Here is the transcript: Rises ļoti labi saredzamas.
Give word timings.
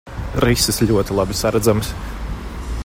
Rises 0.43 0.79
ļoti 0.91 1.17
labi 1.19 1.37
saredzamas. 1.43 1.93